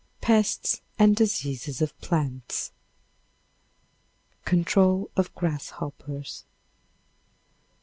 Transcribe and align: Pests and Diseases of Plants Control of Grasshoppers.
Pests 0.19 0.81
and 0.97 1.15
Diseases 1.15 1.79
of 1.79 1.95
Plants 2.01 2.71
Control 4.45 5.11
of 5.15 5.31
Grasshoppers. 5.35 6.43